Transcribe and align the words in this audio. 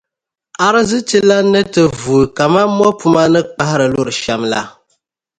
arzichilana 0.67 1.47
ni 1.51 1.61
ti 1.73 1.83
vuui 1.99 2.27
kaman 2.37 2.67
mɔpuma 2.77 3.23
ni 3.33 3.41
kpahiri 3.49 3.85
luri 3.93 4.13
shɛm 4.21 4.41
la. 4.51 4.61